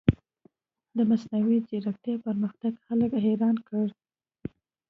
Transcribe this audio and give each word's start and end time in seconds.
د 0.97 0.99
مصنوعي 1.09 1.57
ځیرکتیا 1.67 2.15
پرمختګ 2.25 2.73
خلک 2.85 3.11
حیران 3.25 3.55
کړي. 3.67 3.87